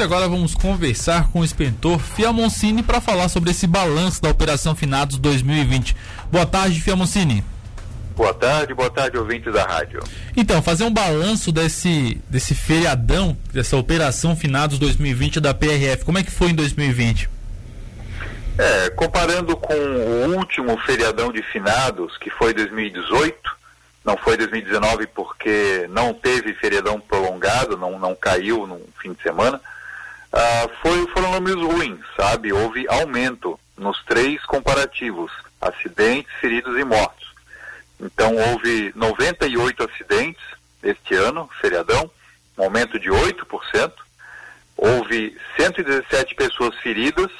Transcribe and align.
Agora 0.00 0.26
vamos 0.26 0.54
conversar 0.54 1.30
com 1.30 1.40
o 1.40 1.44
inspetor 1.44 1.98
Fiamoncini 2.00 2.82
para 2.82 2.98
falar 2.98 3.28
sobre 3.28 3.50
esse 3.50 3.66
balanço 3.66 4.22
da 4.22 4.30
Operação 4.30 4.74
Finados 4.74 5.18
2020. 5.18 5.94
Boa 6.30 6.46
tarde, 6.46 6.80
Fiamoncini. 6.80 7.44
Boa 8.16 8.32
tarde, 8.32 8.72
boa 8.72 8.88
tarde, 8.88 9.18
ouvintes 9.18 9.52
da 9.52 9.64
rádio. 9.64 10.02
Então, 10.34 10.62
fazer 10.62 10.84
um 10.84 10.90
balanço 10.90 11.52
desse, 11.52 12.18
desse 12.26 12.54
feriadão, 12.54 13.36
dessa 13.52 13.76
Operação 13.76 14.34
Finados 14.34 14.78
2020 14.78 15.40
da 15.40 15.52
PRF, 15.52 16.06
como 16.06 16.16
é 16.16 16.22
que 16.22 16.30
foi 16.30 16.48
em 16.48 16.54
2020? 16.54 17.28
É, 18.58 18.88
comparando 18.90 19.54
com 19.58 19.74
o 19.74 20.36
último 20.38 20.74
feriadão 20.78 21.30
de 21.30 21.42
finados, 21.42 22.16
que 22.16 22.30
foi 22.30 22.54
2018, 22.54 23.36
não 24.06 24.16
foi 24.16 24.38
2019 24.38 25.06
porque 25.08 25.86
não 25.90 26.14
teve 26.14 26.54
feriadão 26.54 26.98
prolongado, 26.98 27.76
não, 27.76 27.98
não 27.98 28.14
caiu 28.14 28.66
no 28.66 28.80
fim 28.98 29.12
de 29.12 29.22
semana, 29.22 29.60
números 31.42 31.74
ruins, 31.74 32.00
sabe? 32.16 32.52
Houve 32.52 32.86
aumento 32.88 33.58
nos 33.76 34.00
três 34.04 34.40
comparativos, 34.44 35.32
acidentes, 35.60 36.32
feridos 36.40 36.78
e 36.78 36.84
mortos. 36.84 37.32
Então 38.00 38.36
houve 38.36 38.92
98 38.94 39.82
acidentes 39.90 40.42
este 40.82 41.14
ano, 41.14 41.50
feriadão, 41.60 42.08
um 42.56 42.62
aumento 42.62 42.98
de 42.98 43.10
8%. 43.10 43.92
Houve 44.76 45.36
117 45.56 46.34
pessoas 46.36 46.76
feridas 46.78 47.30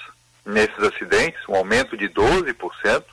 nesses 0.44 0.78
acidentes, 0.78 1.40
um 1.48 1.54
aumento 1.54 1.96
de 1.96 2.08
12%. 2.08 3.04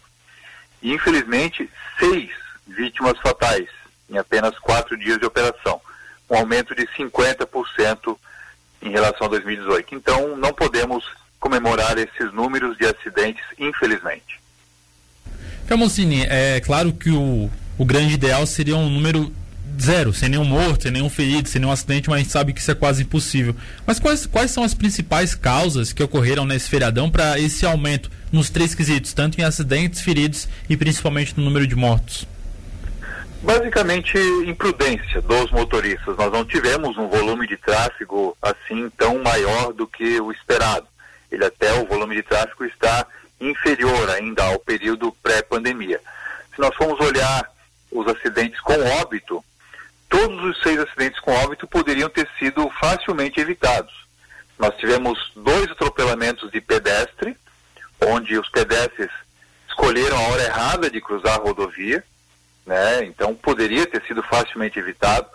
E 0.81 0.93
infelizmente, 0.93 1.69
seis 1.99 2.31
vítimas 2.67 3.17
fatais 3.19 3.67
em 4.09 4.17
apenas 4.17 4.57
quatro 4.57 4.97
dias 4.97 5.19
de 5.19 5.25
operação, 5.25 5.79
um 6.27 6.37
aumento 6.37 6.73
de 6.73 6.87
50% 6.87 8.17
em 8.81 8.89
relação 8.89 9.27
a 9.27 9.29
2018. 9.29 9.95
Então, 9.95 10.37
não 10.37 10.53
podemos 10.53 11.03
comemorar 11.39 11.97
esses 11.97 12.33
números 12.33 12.77
de 12.77 12.85
acidentes, 12.85 13.43
infelizmente. 13.57 14.39
Camocini, 15.67 16.23
é 16.23 16.59
claro 16.59 16.91
que 16.91 17.09
o, 17.09 17.49
o 17.77 17.85
grande 17.85 18.13
ideal 18.13 18.45
seria 18.45 18.75
um 18.75 18.89
número 18.89 19.31
zero, 19.79 20.13
sem 20.13 20.29
nenhum 20.29 20.43
morto, 20.43 20.83
sem 20.83 20.91
nenhum 20.91 21.09
ferido, 21.09 21.47
sem 21.47 21.61
nenhum 21.61 21.71
acidente, 21.71 22.09
mas 22.09 22.17
a 22.17 22.23
gente 22.23 22.31
sabe 22.31 22.53
que 22.53 22.59
isso 22.59 22.71
é 22.71 22.75
quase 22.75 23.03
impossível. 23.03 23.55
Mas 23.85 23.99
quais, 23.99 24.25
quais 24.25 24.51
são 24.51 24.63
as 24.63 24.73
principais 24.73 25.33
causas 25.33 25.93
que 25.93 26.03
ocorreram 26.03 26.45
nesse 26.45 26.69
feriadão 26.69 27.09
para 27.09 27.39
esse 27.39 27.65
aumento 27.65 28.11
nos 28.31 28.49
três 28.49 28.75
quesitos, 28.75 29.13
tanto 29.13 29.39
em 29.39 29.43
acidentes, 29.43 30.01
feridos 30.01 30.47
e 30.69 30.75
principalmente 30.75 31.33
no 31.37 31.43
número 31.43 31.65
de 31.65 31.75
mortos? 31.75 32.27
Basicamente, 33.41 34.17
imprudência 34.45 35.21
dos 35.21 35.49
motoristas. 35.51 36.17
Nós 36.17 36.31
não 36.31 36.43
tivemos 36.43 36.97
um 36.97 37.07
volume 37.07 37.47
de 37.47 37.55
tráfego 37.55 38.37
assim 38.41 38.89
tão 38.91 39.19
maior 39.19 39.71
do 39.71 39.87
que 39.87 40.19
o 40.19 40.31
esperado. 40.31 40.87
Ele 41.31 41.45
até, 41.45 41.71
o 41.79 41.85
volume 41.85 42.15
de 42.15 42.23
tráfego 42.23 42.65
está 42.65 43.07
inferior 43.39 44.09
ainda 44.09 44.43
ao 44.43 44.59
período 44.59 45.11
pré-pandemia. 45.23 46.01
Se 46.53 46.59
nós 46.59 46.75
formos 46.75 46.99
olhar 46.99 47.49
os 47.91 48.05
acidentes 48.07 48.59
com 48.59 48.73
óbito, 49.01 49.43
todos 50.09 50.43
os 50.43 50.61
seis 50.61 50.77
acidentes 50.79 51.19
com 51.21 51.31
óbito 51.31 51.65
poderiam 51.65 52.09
ter 52.09 52.27
sido 52.37 52.69
facilmente 52.79 53.39
evitados. 53.39 53.93
Nós 54.57 54.75
tivemos 54.75 55.31
dois 55.35 55.71
atropelamentos 55.71 56.51
de 56.51 56.59
pedestre, 56.59 57.37
onde 58.01 58.37
os 58.37 58.49
pedestres 58.49 59.09
escolheram 59.69 60.17
a 60.17 60.27
hora 60.29 60.43
errada 60.43 60.89
de 60.89 60.99
cruzar 60.99 61.35
a 61.35 61.41
rodovia, 61.41 62.03
né? 62.69 63.03
Então 63.03 63.33
poderia 63.33 63.87
ter 63.87 63.99
sido 64.03 64.21
facilmente 64.21 64.77
evitado. 64.77 65.27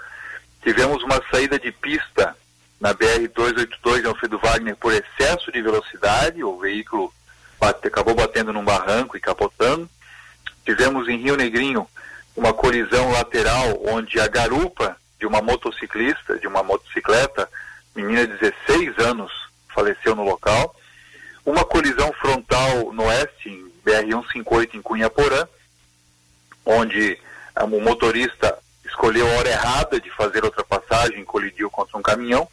Tivemos 0.63 1.03
uma 1.03 1.21
saída 1.33 1.59
de 1.59 1.73
pista 1.73 2.35
na 2.81 2.95
BR 2.95 3.27
282 3.35 4.05
em 4.05 4.07
Alfredo 4.07 4.39
Wagner 4.39 4.77
por 4.77 4.93
excesso 4.93 5.51
de 5.51 5.61
velocidade, 5.61 6.45
o 6.45 6.57
veículo 6.61 7.13
bate, 7.59 7.89
acabou 7.89 8.15
batendo 8.15 8.53
num 8.53 8.65
barranco 8.65 9.17
e 9.17 9.21
capotando. 9.21 9.91
Tivemos 10.65 11.09
em 11.09 11.17
Rio 11.17 11.37
Negrinho 11.37 11.89
uma 12.37 12.53
colisão 12.53 13.11
lateral 13.11 13.83
onde 13.85 14.21
a 14.21 14.29
garupa 14.29 14.97
de 15.19 15.27
uma 15.27 15.43
motociclista, 15.43 16.39
de 16.39 16.47
uma 16.47 16.63
motocicleta, 16.63 17.49
menina 17.97 18.29
de 18.29 18.39
16 18.39 18.97
anos, 18.99 19.33
faleceu 19.75 20.15
no 20.15 20.23
local. 20.23 20.75
Uma 21.45 21.65
colisão 21.65 22.13
frontal 22.13 22.93
no 22.93 23.05
oeste, 23.05 23.49
em 23.49 23.73
BR-158 23.85 24.75
em 24.75 24.83
Cunhaporã, 24.83 25.49
onde 26.65 27.19
o 27.63 27.81
motorista 27.81 28.59
escolheu 28.85 29.27
a 29.27 29.39
hora 29.39 29.49
errada 29.49 30.01
de 30.01 30.11
fazer 30.11 30.45
ultrapassagem 30.45 31.21
e 31.21 31.25
colidiu 31.25 31.71
contra 31.71 31.99
um 31.99 32.03
caminhão. 32.03 32.49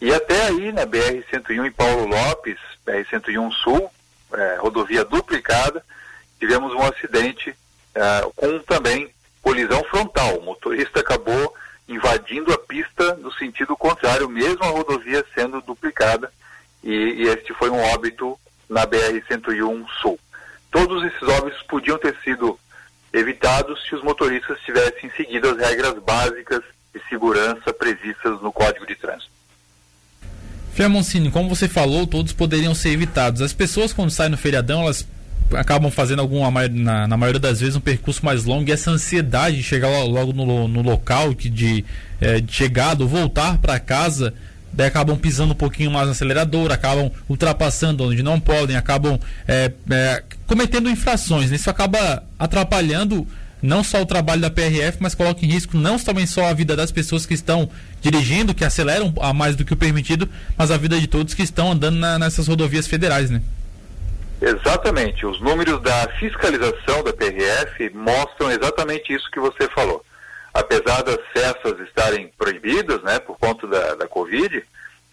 E 0.00 0.12
até 0.12 0.48
aí, 0.48 0.72
na 0.72 0.86
BR-101 0.86 1.66
em 1.66 1.72
Paulo 1.72 2.06
Lopes, 2.06 2.58
BR-101 2.86 3.52
Sul, 3.52 3.90
é, 4.32 4.56
rodovia 4.56 5.04
duplicada, 5.04 5.84
tivemos 6.38 6.74
um 6.74 6.82
acidente 6.82 7.54
é, 7.94 8.20
com 8.34 8.58
também 8.60 9.10
colisão 9.40 9.82
frontal. 9.84 10.38
O 10.38 10.42
motorista 10.42 11.00
acabou 11.00 11.54
invadindo 11.88 12.52
a 12.52 12.58
pista 12.58 13.14
no 13.16 13.32
sentido 13.34 13.76
contrário, 13.76 14.28
mesmo 14.28 14.64
a 14.64 14.68
rodovia 14.68 15.24
sendo 15.34 15.60
duplicada, 15.60 16.32
e, 16.82 16.92
e 16.92 17.22
este 17.28 17.54
foi 17.54 17.70
um 17.70 17.80
óbito 17.92 18.38
na 18.68 18.86
BR-101 18.86 19.86
Sul. 20.00 20.18
Todos 20.70 21.04
esses 21.04 21.22
óbitos 21.22 21.62
podiam 21.62 21.98
ter 21.98 22.16
sido 22.24 22.58
evitados 23.14 23.80
se 23.88 23.94
os 23.94 24.02
motoristas 24.02 24.58
tivessem 24.60 25.10
seguido 25.16 25.48
as 25.48 25.56
regras 25.56 25.94
básicas 26.04 26.62
de 26.92 27.00
segurança 27.08 27.72
previstas 27.72 28.42
no 28.42 28.52
Código 28.52 28.86
de 28.86 28.96
Trânsito. 28.96 29.32
Fiamoncini, 30.72 31.30
como 31.30 31.48
você 31.48 31.68
falou, 31.68 32.06
todos 32.06 32.32
poderiam 32.32 32.74
ser 32.74 32.90
evitados. 32.90 33.40
As 33.40 33.52
pessoas, 33.52 33.92
quando 33.92 34.10
saem 34.10 34.30
no 34.30 34.36
feriadão, 34.36 34.82
elas 34.82 35.06
acabam 35.54 35.90
fazendo 35.90 36.20
alguma, 36.20 36.66
na, 36.68 37.06
na 37.06 37.16
maioria 37.16 37.40
das 37.40 37.60
vezes, 37.60 37.76
um 37.76 37.80
percurso 37.80 38.24
mais 38.24 38.44
longo 38.44 38.68
e 38.68 38.72
essa 38.72 38.90
ansiedade 38.90 39.58
de 39.58 39.62
chegar 39.62 39.88
logo 40.02 40.32
no, 40.32 40.66
no 40.66 40.82
local, 40.82 41.32
de, 41.32 41.48
de, 41.48 41.84
é, 42.20 42.40
de 42.40 42.52
chegada 42.52 43.04
ou 43.04 43.08
voltar 43.08 43.58
para 43.58 43.78
casa, 43.78 44.34
daí 44.72 44.88
acabam 44.88 45.16
pisando 45.16 45.52
um 45.52 45.56
pouquinho 45.56 45.92
mais 45.92 46.06
no 46.06 46.12
acelerador, 46.12 46.72
acabam 46.72 47.08
ultrapassando 47.28 48.04
onde 48.04 48.22
não 48.22 48.40
podem, 48.40 48.76
acabam 48.76 49.18
é, 49.46 49.70
é, 49.90 50.24
cometendo 50.46 50.90
infrações. 50.90 51.50
Isso 51.50 51.70
acaba 51.70 52.22
atrapalhando 52.38 53.26
não 53.64 53.82
só 53.82 54.02
o 54.02 54.06
trabalho 54.06 54.42
da 54.42 54.50
PRF, 54.50 54.98
mas 55.00 55.14
coloca 55.14 55.44
em 55.44 55.48
risco 55.48 55.76
não 55.76 55.98
também 55.98 56.26
só 56.26 56.46
a 56.46 56.52
vida 56.52 56.76
das 56.76 56.92
pessoas 56.92 57.24
que 57.24 57.32
estão 57.32 57.70
dirigindo, 58.00 58.54
que 58.54 58.64
aceleram 58.64 59.12
a 59.20 59.32
mais 59.32 59.56
do 59.56 59.64
que 59.64 59.72
o 59.72 59.76
permitido, 59.76 60.28
mas 60.56 60.70
a 60.70 60.76
vida 60.76 61.00
de 61.00 61.06
todos 61.06 61.32
que 61.32 61.42
estão 61.42 61.72
andando 61.72 61.96
na, 61.96 62.18
nessas 62.18 62.46
rodovias 62.46 62.86
federais, 62.86 63.30
né? 63.30 63.40
Exatamente. 64.42 65.24
Os 65.24 65.40
números 65.40 65.80
da 65.80 66.08
fiscalização 66.18 67.02
da 67.02 67.12
PRF 67.14 67.90
mostram 67.94 68.50
exatamente 68.50 69.14
isso 69.14 69.30
que 69.30 69.40
você 69.40 69.66
falou. 69.70 70.04
Apesar 70.52 71.02
das 71.02 71.18
cessas 71.32 71.80
estarem 71.80 72.30
proibidas, 72.36 73.02
né, 73.02 73.18
por 73.18 73.38
conta 73.38 73.66
da, 73.66 73.94
da 73.94 74.06
Covid, 74.06 74.62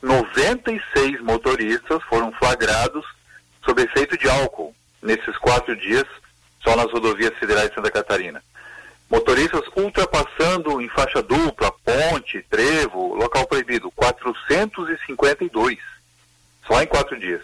96 0.01 1.21
motoristas 1.21 2.03
foram 2.09 2.33
flagrados 2.33 3.05
sob 3.63 3.81
efeito 3.81 4.17
de 4.17 4.27
álcool 4.27 4.75
nesses 5.01 5.37
quatro 5.37 5.75
dias 5.75 6.05
só 6.63 6.75
nas 6.75 6.91
rodovias 6.91 7.37
federais 7.37 7.69
de 7.69 7.75
Santa 7.75 7.91
Catarina. 7.91 8.43
Motoristas 9.09 9.63
ultrapassando 9.75 10.81
em 10.81 10.87
faixa 10.87 11.21
dupla, 11.21 11.71
ponte, 11.83 12.41
trevo, 12.49 13.13
local 13.15 13.45
proibido, 13.45 13.91
452, 13.91 15.77
só 16.65 16.81
em 16.81 16.87
quatro 16.87 17.19
dias. 17.19 17.41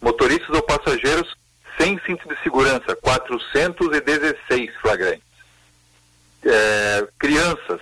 Motoristas 0.00 0.50
ou 0.50 0.62
passageiros 0.62 1.34
sem 1.78 1.98
cinto 2.04 2.28
de 2.28 2.36
segurança, 2.42 2.94
416 2.96 4.74
flagrantes. 4.82 5.22
É, 6.44 7.08
crianças 7.18 7.80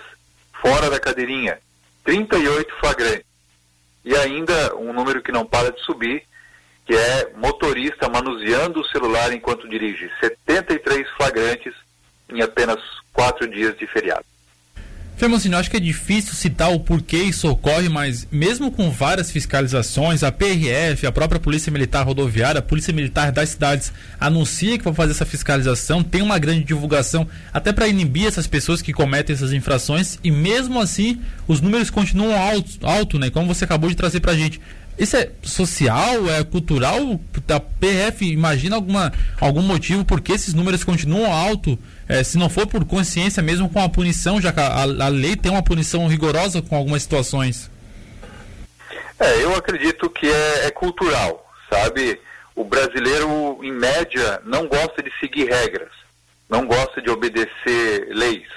fora 0.60 0.88
da 0.88 1.00
cadeirinha, 1.00 1.58
38 2.04 2.74
flagrantes. 2.76 3.26
E 4.04 4.14
ainda 4.14 4.76
um 4.76 4.92
número 4.92 5.22
que 5.22 5.32
não 5.32 5.44
para 5.44 5.72
de 5.72 5.80
subir, 5.80 6.22
que 6.86 6.94
é 6.94 7.32
motorista 7.36 8.08
manuseando 8.40 8.80
o 8.80 8.84
celular 8.86 9.32
enquanto 9.32 9.68
dirige. 9.68 10.10
73 10.20 11.06
flagrantes 11.16 11.74
em 12.28 12.40
apenas 12.40 12.80
quatro 13.12 13.48
dias 13.48 13.76
de 13.76 13.86
feriado. 13.86 14.24
Femocino, 15.16 15.58
acho 15.58 15.70
que 15.70 15.76
é 15.76 15.80
difícil 15.80 16.32
citar 16.32 16.72
o 16.72 16.80
porquê 16.80 17.18
isso 17.18 17.46
ocorre, 17.46 17.90
mas 17.90 18.26
mesmo 18.32 18.72
com 18.72 18.90
várias 18.90 19.30
fiscalizações, 19.30 20.22
a 20.22 20.32
PRF, 20.32 21.06
a 21.06 21.12
própria 21.12 21.38
Polícia 21.38 21.70
Militar 21.70 22.06
Rodoviária, 22.06 22.60
a 22.60 22.62
Polícia 22.62 22.90
Militar 22.90 23.30
das 23.30 23.50
cidades 23.50 23.92
anuncia 24.18 24.78
que 24.78 24.84
vai 24.84 24.94
fazer 24.94 25.12
essa 25.12 25.26
fiscalização, 25.26 26.02
tem 26.02 26.22
uma 26.22 26.38
grande 26.38 26.64
divulgação 26.64 27.28
até 27.52 27.70
para 27.70 27.86
inibir 27.86 28.28
essas 28.28 28.46
pessoas 28.46 28.80
que 28.80 28.94
cometem 28.94 29.34
essas 29.34 29.52
infrações 29.52 30.18
e 30.24 30.30
mesmo 30.30 30.80
assim 30.80 31.20
os 31.46 31.60
números 31.60 31.90
continuam 31.90 32.34
altos, 32.34 32.78
alto, 32.82 33.18
né? 33.18 33.28
Como 33.28 33.46
você 33.46 33.64
acabou 33.64 33.90
de 33.90 33.96
trazer 33.96 34.20
para 34.20 34.32
a 34.32 34.36
gente. 34.36 34.58
Isso 34.98 35.16
é 35.16 35.30
social, 35.42 36.28
é 36.28 36.44
cultural? 36.44 37.18
A 37.48 37.60
PF 37.60 38.30
imagina 38.30 38.76
alguma, 38.76 39.12
algum 39.40 39.62
motivo 39.62 40.04
por 40.04 40.20
que 40.20 40.32
esses 40.32 40.52
números 40.52 40.84
continuam 40.84 41.32
alto? 41.32 41.78
É, 42.06 42.22
se 42.22 42.36
não 42.36 42.50
for 42.50 42.66
por 42.66 42.84
consciência 42.84 43.42
mesmo 43.42 43.68
com 43.70 43.82
a 43.82 43.88
punição, 43.88 44.40
já 44.40 44.52
que 44.52 44.60
a, 44.60 44.82
a 44.82 45.08
lei 45.08 45.36
tem 45.36 45.50
uma 45.50 45.62
punição 45.62 46.06
rigorosa 46.06 46.60
com 46.60 46.76
algumas 46.76 47.02
situações. 47.02 47.70
É, 49.18 49.42
eu 49.42 49.54
acredito 49.54 50.08
que 50.10 50.26
é, 50.26 50.66
é 50.66 50.70
cultural, 50.70 51.50
sabe? 51.68 52.20
O 52.54 52.64
brasileiro, 52.64 53.58
em 53.62 53.72
média, 53.72 54.40
não 54.44 54.66
gosta 54.66 55.02
de 55.02 55.10
seguir 55.18 55.48
regras, 55.48 55.90
não 56.48 56.66
gosta 56.66 57.00
de 57.00 57.08
obedecer 57.08 58.08
leis. 58.10 58.48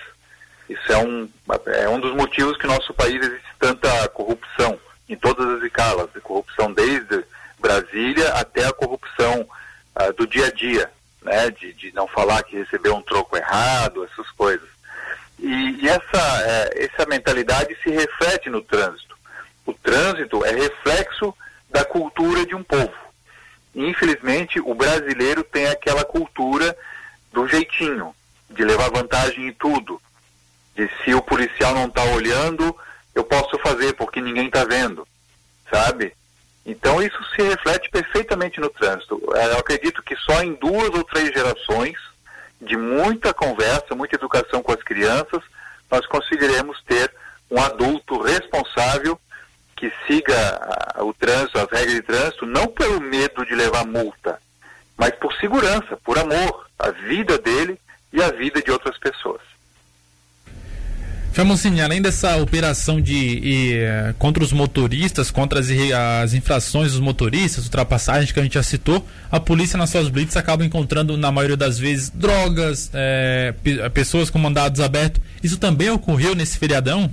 Isso 0.69 0.91
é 0.91 0.97
um, 0.97 1.29
é 1.67 1.87
um 1.87 1.99
dos 1.99 2.13
motivos 2.15 2.57
que 2.57 2.65
no 2.65 2.73
nosso 2.73 2.93
país 2.93 3.15
existe 3.15 3.47
tanta 3.59 4.07
corrupção 4.09 4.79
em 5.09 5.15
todas 5.15 5.57
as 5.57 5.63
escalas, 5.63 6.11
de 6.13 6.21
corrupção 6.21 6.71
desde 6.73 7.23
Brasília 7.59 8.33
até 8.33 8.65
a 8.65 8.73
corrupção 8.73 9.47
uh, 9.95 10.13
do 10.13 10.27
dia 10.27 10.47
a 10.47 10.51
dia, 10.51 10.91
né? 11.21 11.49
De, 11.51 11.73
de 11.73 11.93
não 11.93 12.07
falar 12.07 12.43
que 12.43 12.57
recebeu 12.57 12.95
um 12.95 13.01
troco 13.01 13.37
errado, 13.37 14.03
essas 14.03 14.29
coisas. 14.31 14.67
E, 15.39 15.81
e 15.81 15.89
essa, 15.89 16.43
é, 16.45 16.85
essa 16.85 17.05
mentalidade 17.07 17.75
se 17.83 17.89
reflete 17.89 18.49
no 18.49 18.61
trânsito 18.61 19.13
o 19.65 19.73
trânsito 19.73 20.43
é 20.45 20.51
reflexo 20.51 21.33
da 21.69 21.85
cultura 21.85 22.45
de 22.45 22.55
um 22.55 22.63
povo. 22.63 22.93
Infelizmente, 23.73 24.59
o 24.59 24.75
brasileiro 24.75 25.43
tem 25.43 25.67
aquela 25.67 26.03
cultura 26.03 26.75
do 27.31 27.47
jeitinho, 27.47 28.13
de 28.49 28.63
levar 28.63 28.91
vantagem 28.91 29.47
em 29.47 29.53
tudo. 29.53 30.01
De 30.75 30.89
se 31.03 31.13
o 31.13 31.21
policial 31.21 31.73
não 31.73 31.87
está 31.87 32.03
olhando, 32.03 32.75
eu 33.15 33.23
posso 33.23 33.57
fazer 33.59 33.93
porque 33.93 34.21
ninguém 34.33 34.47
está 34.47 34.65
vendo, 34.65 35.07
sabe? 35.71 36.13
Então 36.65 37.01
isso 37.01 37.17
se 37.35 37.41
reflete 37.43 37.89
perfeitamente 37.89 38.59
no 38.59 38.69
trânsito. 38.69 39.21
Eu 39.27 39.59
acredito 39.59 40.01
que 40.01 40.15
só 40.15 40.41
em 40.41 40.55
duas 40.55 40.89
ou 40.89 41.03
três 41.03 41.29
gerações 41.31 41.95
de 42.59 42.75
muita 42.75 43.33
conversa, 43.33 43.93
muita 43.95 44.15
educação 44.15 44.63
com 44.63 44.71
as 44.71 44.81
crianças, 44.81 45.41
nós 45.91 46.05
conseguiremos 46.07 46.81
ter 46.83 47.13
um 47.51 47.61
adulto 47.61 48.21
responsável 48.21 49.19
que 49.75 49.91
siga 50.07 50.33
o 50.99 51.13
trânsito, 51.13 51.59
as 51.59 51.69
regras 51.69 51.95
de 51.95 52.01
trânsito, 52.01 52.45
não 52.45 52.67
pelo 52.67 53.01
medo 53.01 53.45
de 53.45 53.53
levar 53.53 53.85
multa, 53.85 54.39
mas 54.97 55.11
por 55.15 55.33
segurança, 55.35 55.97
por 56.03 56.17
amor, 56.17 56.67
a 56.79 56.89
vida 56.89 57.37
dele 57.37 57.77
e 58.11 58.23
a 58.23 58.31
vida 58.31 58.61
de 58.61 58.71
outras 58.71 58.97
pessoas. 58.97 59.41
Famosini, 61.33 61.81
além 61.81 61.99
dessa 61.99 62.37
operação 62.37 63.01
de 63.01 63.15
e, 63.15 63.73
eh, 63.79 64.13
contra 64.19 64.43
os 64.43 64.53
motoristas, 64.53 65.31
contra 65.31 65.59
as, 65.59 65.67
as, 66.21 66.35
infrações 66.35 66.91
dos 66.91 66.99
motoristas, 66.99 67.65
ultrapassagens 67.65 68.31
que 68.31 68.39
a 68.39 68.43
gente 68.43 68.53
já 68.53 68.61
citou, 68.61 69.03
a 69.31 69.39
polícia 69.39 69.75
nas 69.75 69.89
suas 69.89 70.09
blitz 70.09 70.37
acaba 70.37 70.63
encontrando, 70.63 71.17
na 71.17 71.31
maioria 71.31 71.57
das 71.57 71.79
vezes, 71.79 72.11
drogas, 72.11 72.91
é, 72.93 73.51
pessoas 73.95 74.29
com 74.29 74.37
mandados 74.37 74.79
abertos. 74.79 75.19
Isso 75.43 75.57
também 75.57 75.89
ocorreu 75.89 76.35
nesse 76.35 76.59
feriadão? 76.59 77.11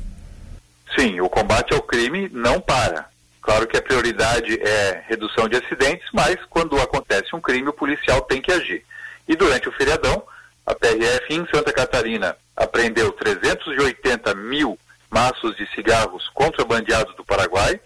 Sim, 0.99 1.19
o 1.22 1.28
combate 1.31 1.72
ao 1.72 1.81
crime 1.81 2.28
não 2.31 2.61
para. 2.61 3.06
Claro 3.40 3.67
que 3.67 3.78
a 3.78 3.82
prioridade 3.82 4.61
é 4.61 5.02
redução 5.08 5.49
de 5.49 5.56
acidentes, 5.56 6.06
mas 6.12 6.37
quando 6.50 6.78
acontece 6.78 7.34
um 7.34 7.40
crime, 7.40 7.70
o 7.70 7.72
policial 7.72 8.20
tem 8.20 8.43
que 8.43 8.52
agir. 8.52 8.84
E 9.26 9.34
durante 9.34 9.67
o 9.67 9.72
feriadão, 9.72 10.22
a 10.70 10.75
PRF 10.76 11.34
em 11.34 11.44
Santa 11.52 11.72
Catarina 11.72 12.37
apreendeu 12.55 13.11
380 13.11 14.37
mil 14.37 14.78
maços 15.11 15.56
de 15.56 15.67
cigarros 15.75 16.28
contrabandeados 16.28 17.17
do 17.17 17.25
Paraguai, 17.25 17.81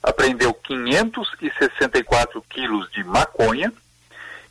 apreendeu 0.00 0.54
564 0.54 2.40
quilos 2.48 2.88
de 2.92 3.02
maconha 3.02 3.72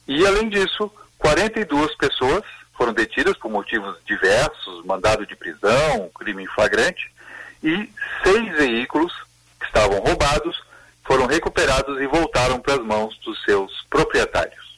e, 0.05 0.27
além 0.27 0.49
disso, 0.49 0.91
42 1.17 1.95
pessoas 1.95 2.43
foram 2.73 2.91
detidas 2.91 3.37
por 3.37 3.49
motivos 3.49 3.95
diversos, 4.05 4.83
mandado 4.83 5.25
de 5.25 5.33
prisão, 5.33 6.11
crime 6.13 6.43
em 6.43 6.47
flagrante, 6.47 7.13
e 7.63 7.89
seis 8.25 8.57
veículos 8.57 9.13
que 9.57 9.67
estavam 9.67 9.99
roubados 9.99 10.61
foram 11.05 11.27
recuperados 11.27 12.01
e 12.01 12.07
voltaram 12.07 12.59
para 12.59 12.73
as 12.73 12.83
mãos 12.83 13.17
dos 13.19 13.41
seus 13.45 13.71
proprietários. 13.89 14.72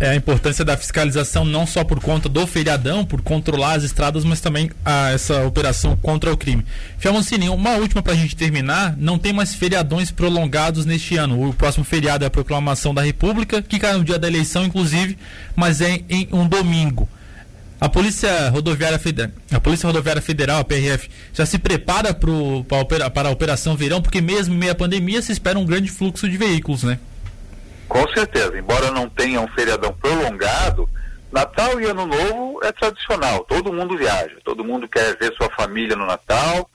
É 0.00 0.08
a 0.08 0.16
importância 0.16 0.64
da 0.64 0.76
fiscalização 0.76 1.44
não 1.44 1.66
só 1.66 1.84
por 1.84 2.00
conta 2.00 2.28
do 2.28 2.44
feriadão, 2.48 3.04
por 3.04 3.22
controlar 3.22 3.74
as 3.74 3.84
estradas, 3.84 4.24
mas 4.24 4.40
também 4.40 4.70
a, 4.84 5.10
essa 5.12 5.46
operação 5.46 5.96
contra 5.96 6.32
o 6.32 6.36
crime. 6.36 6.64
Fiamoncini, 6.98 7.48
uma 7.48 7.76
última 7.76 8.02
para 8.02 8.12
a 8.12 8.16
gente 8.16 8.34
terminar, 8.34 8.96
não 8.98 9.18
tem 9.18 9.32
mais 9.32 9.54
feriadões 9.54 10.10
prolongados 10.10 10.84
neste 10.84 11.16
ano. 11.16 11.48
O 11.48 11.54
próximo 11.54 11.84
feriado 11.84 12.24
é 12.24 12.26
a 12.26 12.30
proclamação 12.30 12.92
da 12.92 13.02
República, 13.02 13.62
que 13.62 13.78
cai 13.78 13.96
no 13.96 14.02
dia 14.02 14.18
da 14.18 14.26
eleição, 14.26 14.64
inclusive, 14.64 15.16
mas 15.54 15.80
é 15.80 16.00
em 16.08 16.28
um 16.32 16.48
domingo. 16.48 17.08
A 17.80 17.88
Polícia 17.88 18.48
Rodoviária 18.48 18.98
Federal, 18.98 19.30
a 19.52 19.60
Polícia 19.60 19.86
Rodoviária 19.86 20.22
Federal, 20.22 20.60
a 20.60 20.64
PRF, 20.64 21.08
já 21.32 21.44
se 21.44 21.58
prepara 21.58 22.14
pro, 22.14 22.64
para, 22.64 23.28
a 23.28 23.30
Operação 23.30 23.76
Verão, 23.76 24.00
porque 24.00 24.20
mesmo 24.20 24.54
em 24.54 24.58
meio 24.58 24.72
à 24.72 24.74
pandemia 24.74 25.20
se 25.20 25.30
espera 25.30 25.58
um 25.58 25.66
grande 25.66 25.90
fluxo 25.90 26.28
de 26.28 26.36
veículos, 26.36 26.82
né? 26.82 26.98
Com 27.94 28.08
certeza, 28.08 28.58
embora 28.58 28.90
não 28.90 29.08
tenha 29.08 29.40
um 29.40 29.46
feriadão 29.46 29.92
prolongado, 29.92 30.88
Natal 31.30 31.80
e 31.80 31.84
Ano 31.84 32.04
Novo 32.04 32.58
é 32.64 32.72
tradicional, 32.72 33.44
todo 33.44 33.72
mundo 33.72 33.96
viaja, 33.96 34.36
todo 34.42 34.64
mundo 34.64 34.88
quer 34.88 35.16
ver 35.16 35.32
sua 35.34 35.48
família 35.50 35.94
no 35.94 36.04
Natal 36.04 36.68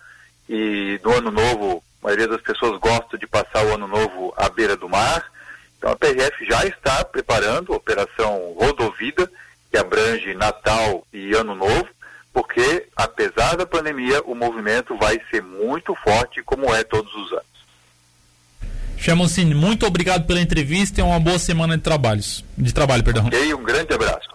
e 0.47 0.97
no 1.03 1.17
Ano 1.17 1.29
Novo, 1.29 1.83
a 2.01 2.05
maioria 2.05 2.25
das 2.25 2.39
pessoas 2.39 2.79
gosta 2.79 3.17
de 3.17 3.27
passar 3.27 3.65
o 3.65 3.73
Ano 3.73 3.85
Novo 3.85 4.33
à 4.37 4.47
beira 4.47 4.77
do 4.77 4.87
mar. 4.87 5.29
Então 5.77 5.91
a 5.91 5.95
PRF 5.97 6.45
já 6.45 6.65
está 6.65 7.03
preparando 7.03 7.73
a 7.73 7.75
Operação 7.75 8.55
Rodovida, 8.57 9.29
que 9.69 9.77
abrange 9.77 10.33
Natal 10.35 11.05
e 11.11 11.33
Ano 11.33 11.53
Novo, 11.53 11.89
porque, 12.31 12.87
apesar 12.95 13.57
da 13.57 13.65
pandemia, 13.65 14.21
o 14.23 14.33
movimento 14.33 14.95
vai 14.95 15.19
ser 15.29 15.43
muito 15.43 15.93
forte, 15.95 16.41
como 16.43 16.73
é 16.73 16.81
todos 16.85 17.13
os 17.13 17.33
anos. 17.33 17.48
Chamocine, 18.99 19.55
muito 19.55 19.85
obrigado 19.85 20.25
pela 20.25 20.41
entrevista 20.41 20.99
e 20.99 21.03
uma 21.03 21.19
boa 21.19 21.39
semana 21.39 21.77
de 21.77 21.83
trabalhos. 21.83 22.43
De 22.57 22.73
trabalho, 22.73 23.03
perdão. 23.03 23.25
Ok, 23.27 23.53
um 23.53 23.63
grande 23.63 23.93
abraço. 23.93 24.28